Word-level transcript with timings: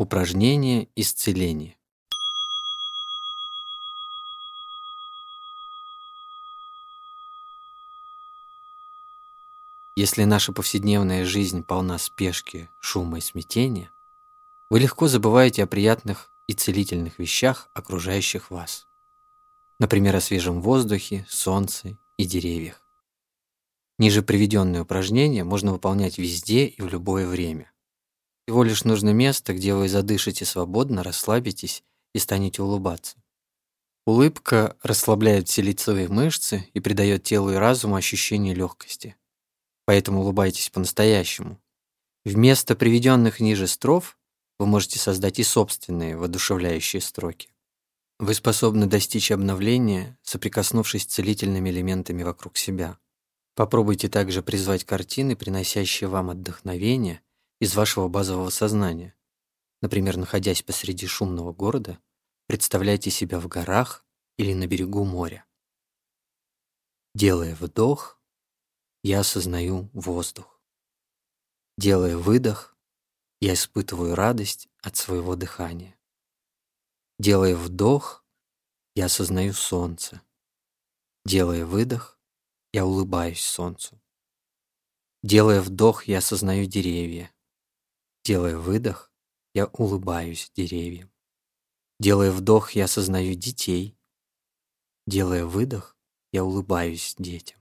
Упражнение 0.00 0.88
исцеления. 0.94 1.76
Если 9.96 10.22
наша 10.22 10.52
повседневная 10.52 11.24
жизнь 11.24 11.64
полна 11.64 11.98
спешки, 11.98 12.70
шума 12.78 13.18
и 13.18 13.20
смятения, 13.20 13.90
вы 14.70 14.78
легко 14.78 15.08
забываете 15.08 15.64
о 15.64 15.66
приятных 15.66 16.30
и 16.46 16.52
целительных 16.52 17.18
вещах, 17.18 17.68
окружающих 17.74 18.52
вас. 18.52 18.86
Например, 19.80 20.14
о 20.14 20.20
свежем 20.20 20.62
воздухе, 20.62 21.26
солнце 21.28 21.98
и 22.16 22.24
деревьях. 22.24 22.84
Ниже 23.98 24.22
приведенные 24.22 24.82
упражнения 24.82 25.42
можно 25.42 25.72
выполнять 25.72 26.18
везде 26.18 26.66
и 26.66 26.80
в 26.80 26.86
любое 26.86 27.26
время. 27.26 27.72
Всего 28.48 28.62
лишь 28.62 28.84
нужно 28.84 29.10
место, 29.10 29.52
где 29.52 29.74
вы 29.74 29.90
задышите 29.90 30.46
свободно, 30.46 31.02
расслабитесь 31.02 31.84
и 32.14 32.18
станете 32.18 32.62
улыбаться. 32.62 33.18
Улыбка 34.06 34.74
расслабляет 34.82 35.50
все 35.50 35.60
лицевые 35.60 36.08
мышцы 36.08 36.66
и 36.72 36.80
придает 36.80 37.24
телу 37.24 37.52
и 37.52 37.56
разуму 37.56 37.96
ощущение 37.96 38.54
легкости. 38.54 39.16
Поэтому 39.84 40.22
улыбайтесь 40.22 40.70
по-настоящему. 40.70 41.60
Вместо 42.24 42.74
приведенных 42.74 43.40
ниже 43.40 43.66
строф 43.66 44.16
вы 44.58 44.64
можете 44.64 44.98
создать 44.98 45.38
и 45.38 45.42
собственные 45.42 46.16
воодушевляющие 46.16 47.02
строки. 47.02 47.50
Вы 48.18 48.32
способны 48.32 48.86
достичь 48.86 49.30
обновления, 49.30 50.16
соприкоснувшись 50.22 51.02
с 51.02 51.12
целительными 51.12 51.68
элементами 51.68 52.22
вокруг 52.22 52.56
себя. 52.56 52.96
Попробуйте 53.54 54.08
также 54.08 54.42
призвать 54.42 54.84
картины, 54.84 55.36
приносящие 55.36 56.08
вам 56.08 56.30
отдохновение, 56.30 57.20
из 57.60 57.74
вашего 57.74 58.08
базового 58.08 58.50
сознания. 58.50 59.14
Например, 59.80 60.16
находясь 60.16 60.62
посреди 60.62 61.06
шумного 61.06 61.52
города, 61.52 61.98
представляйте 62.46 63.10
себя 63.10 63.40
в 63.40 63.48
горах 63.48 64.04
или 64.36 64.54
на 64.54 64.66
берегу 64.66 65.04
моря. 65.04 65.44
Делая 67.14 67.54
вдох, 67.54 68.20
я 69.02 69.20
осознаю 69.20 69.90
воздух. 69.92 70.60
Делая 71.76 72.16
выдох, 72.16 72.76
я 73.40 73.54
испытываю 73.54 74.14
радость 74.14 74.68
от 74.82 74.96
своего 74.96 75.36
дыхания. 75.36 75.96
Делая 77.18 77.56
вдох, 77.56 78.24
я 78.94 79.06
осознаю 79.06 79.52
солнце. 79.52 80.20
Делая 81.24 81.64
выдох, 81.64 82.18
я 82.72 82.84
улыбаюсь 82.84 83.44
солнцу. 83.44 84.00
Делая 85.22 85.60
вдох, 85.60 86.04
я 86.04 86.18
осознаю 86.18 86.66
деревья. 86.66 87.32
Делая 88.28 88.58
выдох, 88.58 89.10
я 89.54 89.68
улыбаюсь 89.68 90.52
деревьям. 90.54 91.10
Делая 91.98 92.30
вдох, 92.30 92.72
я 92.72 92.84
осознаю 92.84 93.32
детей. 93.34 93.96
Делая 95.06 95.46
выдох, 95.46 95.96
я 96.30 96.44
улыбаюсь 96.44 97.14
детям. 97.16 97.58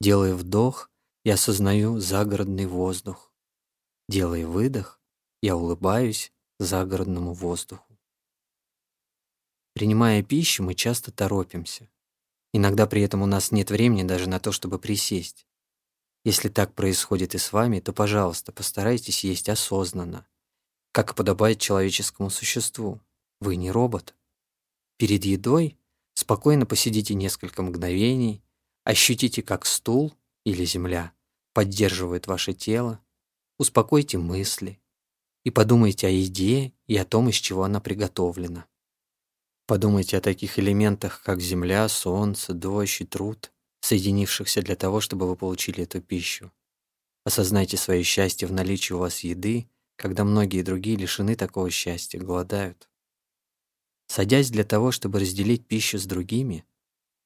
Делая 0.00 0.34
вдох, 0.34 0.90
я 1.22 1.34
осознаю 1.34 1.98
загородный 2.00 2.64
воздух. 2.64 3.30
Делая 4.08 4.46
выдох, 4.46 5.02
я 5.42 5.54
улыбаюсь 5.54 6.32
загородному 6.58 7.34
воздуху. 7.34 7.98
Принимая 9.74 10.22
пищу, 10.22 10.62
мы 10.62 10.74
часто 10.74 11.12
торопимся. 11.12 11.90
Иногда 12.54 12.86
при 12.86 13.02
этом 13.02 13.20
у 13.20 13.26
нас 13.26 13.52
нет 13.52 13.70
времени 13.70 14.04
даже 14.04 14.30
на 14.30 14.40
то, 14.40 14.50
чтобы 14.50 14.78
присесть. 14.78 15.46
Если 16.24 16.48
так 16.48 16.74
происходит 16.74 17.34
и 17.34 17.38
с 17.38 17.52
вами, 17.52 17.80
то, 17.80 17.92
пожалуйста, 17.92 18.52
постарайтесь 18.52 19.24
есть 19.24 19.48
осознанно, 19.48 20.26
как 20.92 21.14
подобает 21.14 21.60
человеческому 21.60 22.30
существу. 22.30 23.00
Вы 23.40 23.56
не 23.56 23.70
робот. 23.70 24.14
Перед 24.96 25.24
едой 25.24 25.78
спокойно 26.14 26.66
посидите 26.66 27.14
несколько 27.14 27.62
мгновений, 27.62 28.42
ощутите, 28.84 29.42
как 29.42 29.64
стул 29.64 30.14
или 30.44 30.64
земля 30.64 31.12
поддерживает 31.52 32.26
ваше 32.26 32.52
тело, 32.52 33.00
успокойте 33.58 34.18
мысли 34.18 34.80
и 35.44 35.50
подумайте 35.50 36.06
о 36.06 36.10
еде 36.10 36.72
и 36.86 36.96
о 36.96 37.04
том, 37.04 37.28
из 37.28 37.34
чего 37.34 37.64
она 37.64 37.80
приготовлена. 37.80 38.66
Подумайте 39.66 40.16
о 40.16 40.20
таких 40.20 40.58
элементах, 40.58 41.20
как 41.22 41.40
земля, 41.40 41.88
солнце, 41.88 42.54
дождь 42.54 43.00
и 43.00 43.04
труд, 43.04 43.52
соединившихся 43.80 44.62
для 44.62 44.76
того, 44.76 45.00
чтобы 45.00 45.28
вы 45.28 45.36
получили 45.36 45.84
эту 45.84 46.00
пищу. 46.00 46.52
Осознайте 47.24 47.76
свое 47.76 48.02
счастье 48.02 48.48
в 48.48 48.52
наличии 48.52 48.92
у 48.92 48.98
вас 48.98 49.20
еды, 49.20 49.68
когда 49.96 50.24
многие 50.24 50.62
другие 50.62 50.96
лишены 50.96 51.36
такого 51.36 51.70
счастья, 51.70 52.18
голодают. 52.18 52.88
Садясь 54.06 54.50
для 54.50 54.64
того, 54.64 54.90
чтобы 54.92 55.20
разделить 55.20 55.66
пищу 55.66 55.98
с 55.98 56.06
другими, 56.06 56.64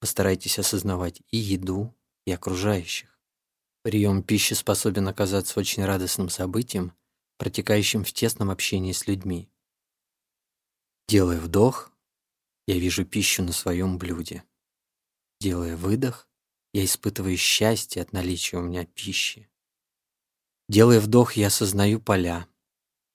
постарайтесь 0.00 0.58
осознавать 0.58 1.22
и 1.30 1.36
еду, 1.36 1.94
и 2.26 2.32
окружающих. 2.32 3.08
Прием 3.82 4.22
пищи 4.22 4.54
способен 4.54 5.08
оказаться 5.08 5.58
очень 5.58 5.84
радостным 5.84 6.28
событием, 6.28 6.92
протекающим 7.38 8.04
в 8.04 8.12
тесном 8.12 8.50
общении 8.50 8.92
с 8.92 9.06
людьми. 9.06 9.48
Делая 11.08 11.40
вдох, 11.40 11.92
я 12.66 12.78
вижу 12.78 13.04
пищу 13.04 13.42
на 13.42 13.52
своем 13.52 13.98
блюде. 13.98 14.44
Делая 15.40 15.76
выдох, 15.76 16.28
я 16.72 16.84
испытываю 16.84 17.36
счастье 17.36 18.02
от 18.02 18.12
наличия 18.12 18.56
у 18.56 18.62
меня 18.62 18.86
пищи. 18.86 19.48
Делая 20.68 21.00
вдох, 21.00 21.34
я 21.34 21.48
осознаю 21.48 22.00
поля. 22.00 22.48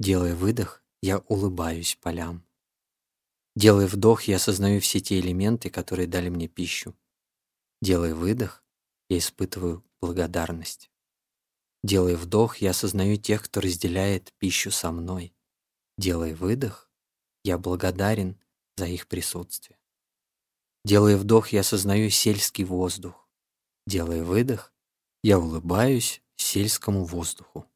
Делая 0.00 0.34
выдох, 0.34 0.82
я 1.02 1.18
улыбаюсь 1.18 1.98
полям. 2.00 2.46
Делая 3.54 3.86
вдох, 3.86 4.22
я 4.22 4.36
осознаю 4.36 4.80
все 4.80 5.00
те 5.00 5.20
элементы, 5.20 5.68
которые 5.68 6.06
дали 6.06 6.30
мне 6.30 6.48
пищу. 6.48 6.96
Делая 7.82 8.14
выдох, 8.14 8.64
я 9.10 9.18
испытываю 9.18 9.84
благодарность. 10.00 10.90
Делая 11.82 12.16
вдох, 12.16 12.58
я 12.58 12.70
осознаю 12.70 13.16
тех, 13.16 13.42
кто 13.42 13.60
разделяет 13.60 14.32
пищу 14.38 14.70
со 14.70 14.90
мной. 14.92 15.34
Делая 15.98 16.34
выдох, 16.34 16.90
я 17.44 17.58
благодарен 17.58 18.40
за 18.76 18.86
их 18.86 19.08
присутствие. 19.08 19.78
Делая 20.84 21.16
вдох, 21.16 21.48
я 21.48 21.60
осознаю 21.60 22.08
сельский 22.08 22.64
воздух. 22.64 23.21
Делая 23.86 24.22
выдох, 24.22 24.72
я 25.22 25.38
улыбаюсь 25.38 26.22
сельскому 26.36 27.04
воздуху. 27.04 27.66